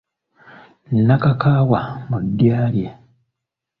[0.95, 2.89] Nnakakaawa mu ddya lye